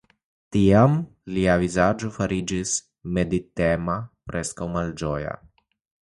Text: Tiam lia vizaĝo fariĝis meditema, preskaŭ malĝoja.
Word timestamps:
Tiam 0.53 0.95
lia 1.35 1.57
vizaĝo 1.63 2.09
fariĝis 2.15 2.73
meditema, 3.19 4.01
preskaŭ 4.33 4.71
malĝoja. 4.79 5.37